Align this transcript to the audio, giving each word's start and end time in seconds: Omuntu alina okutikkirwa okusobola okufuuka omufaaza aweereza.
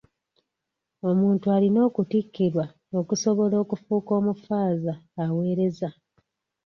Omuntu 1.09 1.45
alina 1.55 1.79
okutikkirwa 1.87 2.65
okusobola 2.99 3.55
okufuuka 3.63 4.11
omufaaza 4.19 4.93
aweereza. 5.23 5.89